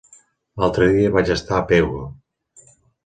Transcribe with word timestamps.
L'altre 0.61 0.87
dia 0.95 1.11
vaig 1.17 1.31
estar 1.35 1.59
a 1.59 1.67
Pego. 1.73 2.01